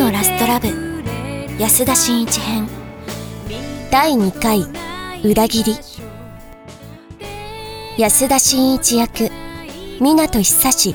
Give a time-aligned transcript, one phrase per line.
[0.00, 0.68] のラストラブ。
[1.58, 2.66] 安田真一編。
[3.90, 4.60] 第2回
[5.22, 5.76] 裏切り。
[7.98, 9.30] 安田真一役。
[10.00, 10.94] 湊久志。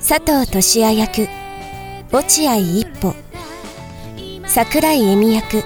[0.00, 1.28] 佐藤俊也役。
[2.10, 3.14] 落合一歩。
[4.46, 5.62] 桜井恵美役。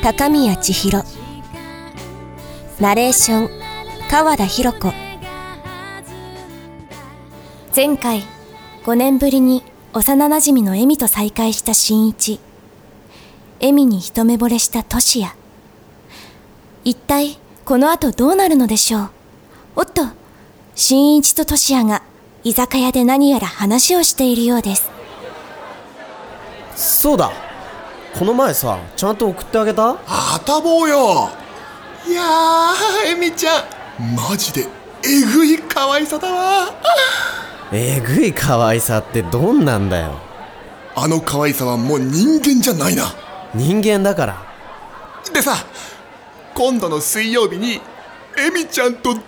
[0.00, 1.02] 高宮千尋。
[2.78, 3.50] ナレーション。
[4.08, 4.92] 川田博子。
[7.74, 8.22] 前回
[8.84, 9.64] 5年ぶりに
[9.98, 12.38] 幼なじみの恵美と再会した新一。
[13.58, 15.34] 恵美に一目惚れしたトシヤ。
[16.84, 19.10] 一体この後どうなるのでしょう？
[19.74, 20.02] おっと
[20.76, 22.04] 新一とトシヤが
[22.44, 24.88] 居酒屋で何やら話をしているようです。
[26.76, 27.32] そうだ。
[28.16, 29.98] この前さちゃんと送ってあげた？
[30.06, 31.28] あたぼうよ。
[32.06, 33.62] いやーエミちゃ
[33.98, 34.14] ん。
[34.14, 34.68] マジで
[35.02, 36.72] えぐい可愛さだわ
[37.72, 40.18] えぐい可愛さってどんなんだよ。
[40.96, 43.04] あの可愛さはもう人間じゃないな。
[43.54, 44.42] 人間だから。
[45.32, 45.54] でさ
[46.54, 47.80] 今度の水曜日に
[48.38, 49.22] エミちゃんとデー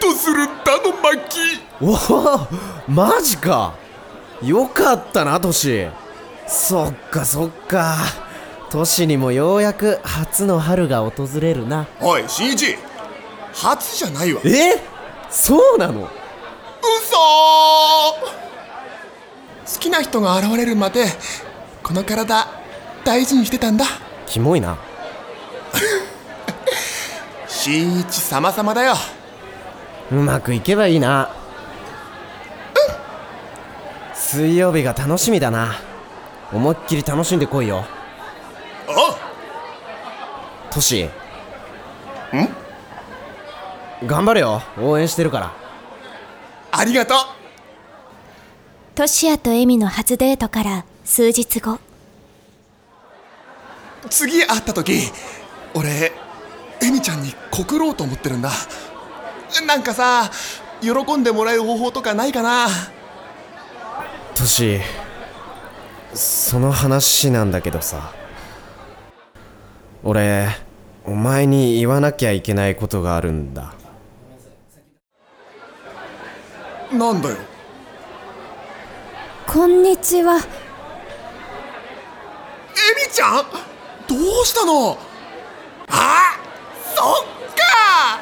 [0.00, 1.92] トするんだのマッキーお
[2.36, 2.48] お
[2.90, 3.74] マジか。
[4.42, 5.86] よかったなトシ。
[6.46, 7.96] そっかそっか。
[8.70, 11.86] トシにもようやく初の春が訪れるな。
[12.00, 12.76] おい新一
[13.52, 14.40] 初じゃないわ。
[14.44, 14.80] え？
[15.30, 16.02] そうなの？
[16.02, 16.21] 嘘
[17.12, 18.16] 好
[19.80, 21.06] きな人が現れるまで
[21.82, 22.46] この体
[23.04, 23.84] 大事にしてたんだ。
[24.26, 24.76] キモいな。
[27.48, 28.94] 新一様々だよ。
[30.10, 31.30] うまくいけばいいな。
[34.14, 35.74] 水曜日が楽しみだな。
[36.52, 37.84] 思いっきり楽しんでこいよ。
[38.88, 41.04] おトシ。
[41.04, 41.10] ん？
[44.06, 44.62] 頑張れよ。
[44.80, 45.61] 応援してるから
[46.72, 47.18] ありがとう。
[48.94, 51.78] トシヤと恵美の初デートから数日後。
[54.10, 55.00] 次会った時
[55.74, 56.12] 俺
[56.82, 58.50] エミちゃんに告ろうと思ってるんだ。
[59.66, 60.30] なんかさ
[60.80, 62.66] 喜んでもらえる方法とかないかな。
[64.34, 64.80] トシ
[66.14, 68.12] その話なんだけどさ。
[70.04, 70.48] 俺
[71.04, 73.74] お前に言わなきゃいけないことがあるんだ
[76.92, 77.36] なんだよ。
[79.46, 80.36] こんにちは。
[80.36, 80.44] エミ
[83.12, 83.44] ちゃん？
[84.06, 84.98] どうしたの？
[85.88, 86.38] あ
[86.94, 87.04] そっ
[87.54, 88.20] か。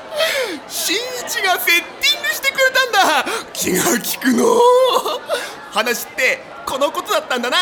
[0.68, 2.92] 新一がセッティングしてくれたん
[3.24, 3.30] だ。
[3.52, 4.44] 気が利くの。
[5.72, 7.56] 話ってこのことだったんだな。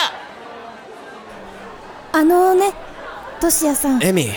[2.13, 2.73] あのね
[3.41, 4.03] トシヤさん。
[4.03, 4.31] エミ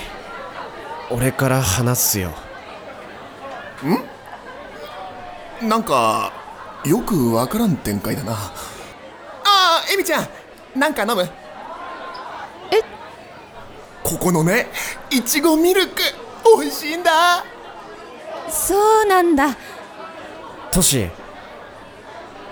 [1.09, 2.31] 俺から話すよ。
[5.61, 6.33] なんか
[6.85, 8.33] よくわからん展開だな。
[8.33, 8.37] あ
[9.45, 10.27] あエミちゃん
[10.75, 11.21] なんか飲む？
[11.23, 12.81] え？
[14.03, 14.67] ここのね
[15.11, 16.01] いちごミルク
[16.57, 17.43] 美味しいんだ。
[18.49, 19.55] そうなんだ。
[20.71, 21.09] トシ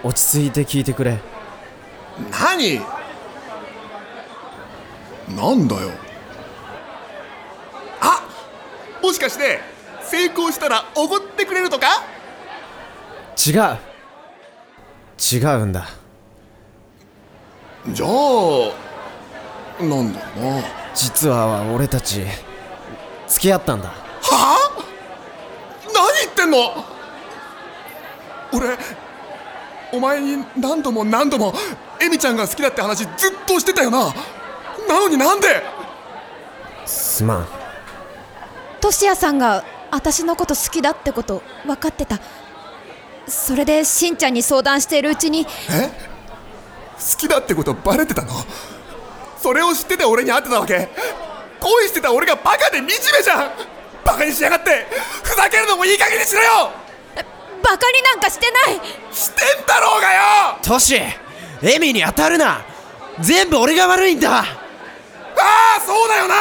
[0.03, 1.19] 落ち着いて聞いてくれ。
[2.31, 2.79] 何？
[5.35, 5.91] なんだよ。
[8.01, 8.21] あ
[9.01, 9.59] もしかして
[10.03, 11.87] 成功したらおごってくれるとか？
[13.35, 13.88] 違う
[15.19, 15.89] 違うんだ。
[17.89, 18.10] じゃあ
[19.83, 20.63] なんだろうな。
[20.95, 22.24] 実は俺たち
[23.27, 23.89] 付き合ったんだ。
[23.89, 24.57] はあ？
[25.94, 26.57] 何言ってんの？
[28.54, 28.77] 俺
[29.92, 31.54] お前に何度も何度も
[32.01, 33.10] エミちゃんが好きだって話ずっ
[33.45, 34.06] としてたよな。
[34.88, 35.62] なのになんで？
[36.86, 37.48] すまん。
[38.81, 42.19] トシヤさんが私のこと好きだってこと分かってた
[43.29, 45.89] それでしんちゃんに相談しているうちにえ？
[46.97, 48.31] 好きだってことバレてたの？
[49.37, 50.89] それを知ってて俺に会ってたわけ？
[51.59, 52.91] 恋してた俺がバカで惨め
[53.23, 53.51] じゃん！
[54.05, 54.87] バカにしやがって！
[55.23, 56.71] ふざけるのもいい加減にしろよ！
[57.61, 58.81] バカになんかしてない！
[59.13, 60.21] してんだろうがよ！
[60.61, 62.65] トシエミに当たるな！
[63.19, 64.39] 全部俺が悪いんだ！
[64.39, 64.43] あ
[65.77, 66.35] あそうだよな！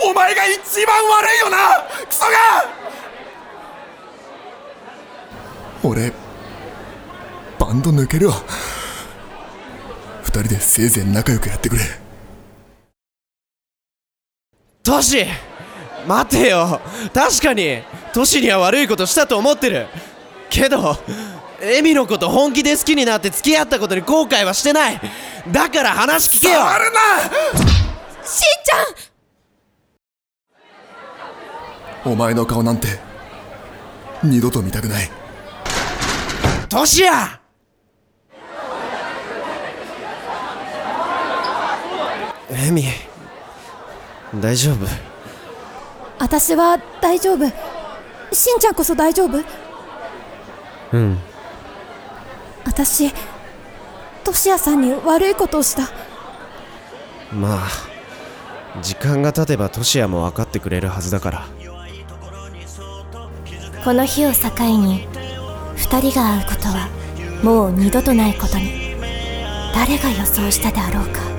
[0.00, 1.86] お前が一番悪いよな！
[2.06, 2.30] クソが
[5.82, 6.12] 俺
[7.58, 8.34] バンド抜けるわ。
[10.22, 11.82] 二人でせいぜい仲良くやってくれ。
[14.82, 15.24] トシ
[16.06, 16.80] 待てよ。
[17.12, 17.82] 確かに
[18.12, 19.86] トシには悪いことしたと思ってる。
[20.50, 20.96] けど
[21.60, 25.00] エミのこと本気で好きになって付き合ったことに後悔はしてない。
[25.50, 26.64] だから話聞けよ。
[26.64, 26.98] あるな！
[28.24, 32.12] しんちゃん！
[32.12, 32.88] お前の顔なんて
[34.22, 35.10] 二度と見たくない
[36.68, 37.40] トシヤ
[42.50, 42.84] エミ
[44.34, 44.86] 大丈夫？
[46.18, 47.46] 私は大丈夫。
[48.32, 49.42] しんちゃんこそ大丈夫？
[50.92, 51.18] うん。
[52.66, 53.14] 私
[54.22, 55.84] トシヤさんに悪いことをした。
[57.32, 57.68] まあ
[58.82, 61.46] 時間が経てばトシヤも分かってくれるはずだから。
[63.84, 65.08] この日を境に
[65.78, 66.88] 2人が会うことは
[67.42, 68.96] もう二度とないことに
[69.74, 71.37] 誰が予想したであろうか。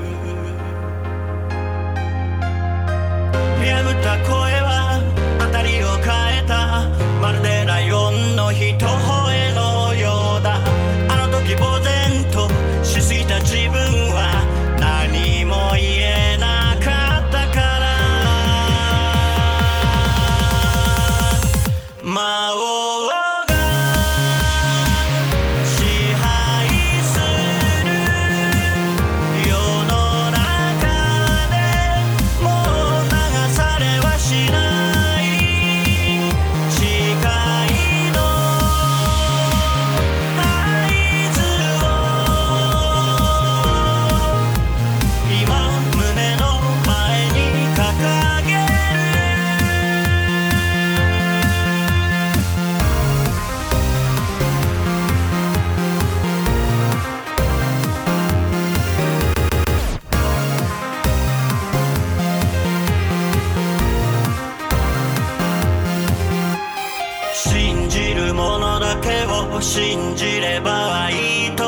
[68.90, 71.64] だけを信じればいいと。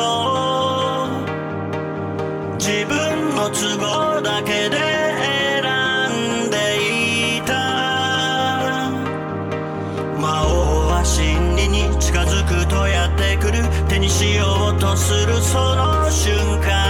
[2.57, 4.77] 自分の都合だけで
[5.61, 8.89] 選んでいた。
[10.19, 13.61] 魔王は真理に近づくとやってくる。
[13.87, 16.80] 手にしようとするその瞬間。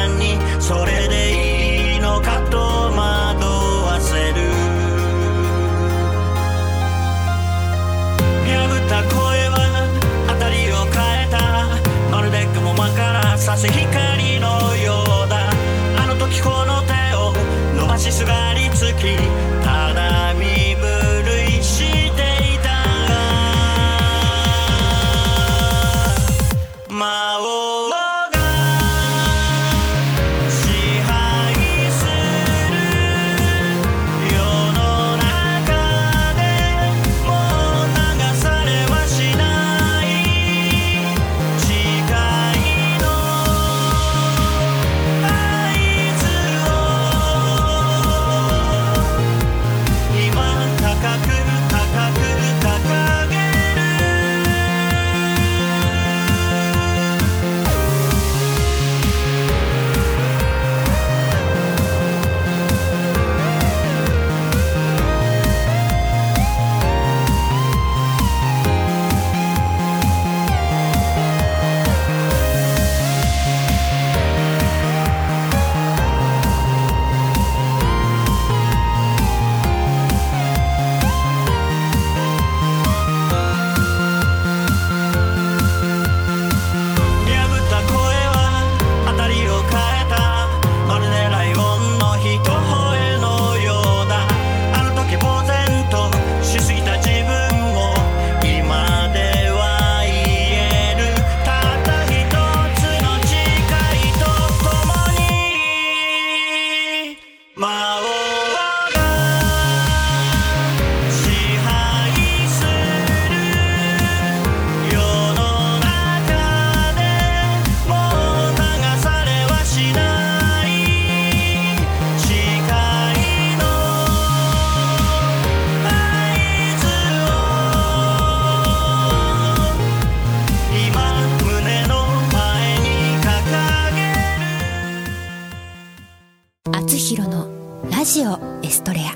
[138.22, 139.16] ジオエストレア。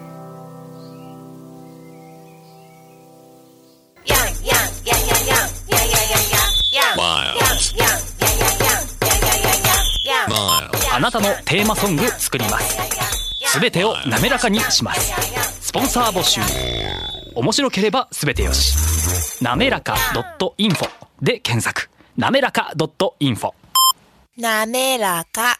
[10.91, 12.77] あなたのテーマソング作ります。
[13.45, 15.13] すべてを滑らかにします。
[15.61, 16.41] スポンサー募集。
[17.35, 19.43] 面白ければすべてよし。
[19.43, 19.93] なめらか
[20.57, 20.89] .info
[21.21, 21.91] で検索。
[22.17, 22.73] なめらか
[23.19, 23.51] .info
[24.35, 25.59] なめらか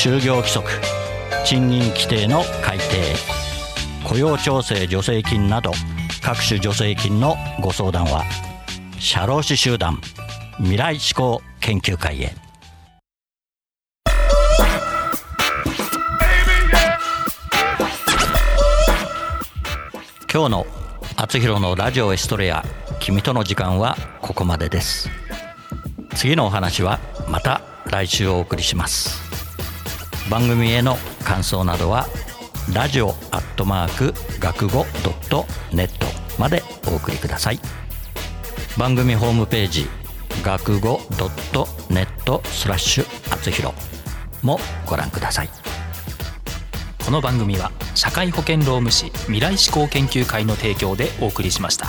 [0.00, 0.70] 就業規則
[1.44, 2.84] 賃金規定の改定
[4.04, 5.72] 雇用調整助成金など
[6.22, 8.22] 各種助成金のご相談は
[9.00, 10.00] 社労士集団
[10.58, 12.32] 未来志向研究会へ。
[20.32, 20.66] 今日の
[21.16, 22.64] 「あつひろのラジオエストレア
[23.00, 25.10] 君との時間」はここまでです。
[26.14, 29.27] 次のお話はまた来週お送りします。
[30.30, 32.06] 番組への感想などは
[32.74, 36.06] ラジオアットマーク学語ドットネット
[36.38, 37.60] までお送りください
[38.76, 39.86] 番組ホームページ
[40.42, 43.72] 学語ドットネットスラッシュあつひろ
[44.42, 45.48] もご覧ください
[47.04, 51.86] この番組は社会保険労務士未来志向研究会の提供でお送りしました。